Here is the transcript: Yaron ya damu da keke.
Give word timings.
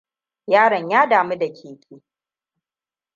Yaron 0.47 0.89
ya 0.91 1.07
damu 1.09 1.35
da 1.39 1.53
keke. 1.53 2.01